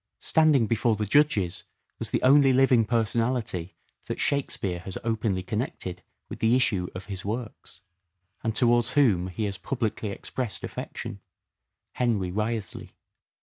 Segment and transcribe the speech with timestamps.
[0.23, 1.65] Standing before the judges
[1.99, 3.75] was the only living personality
[4.07, 7.81] that" Shakespeare" has openly connected with the issue of his works,
[8.43, 11.19] and towards whom he has publicly expressed affection:
[11.91, 12.89] Henry Wriothesley.